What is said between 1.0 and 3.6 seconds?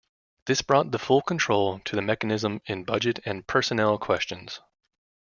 control to the mechanism in budget and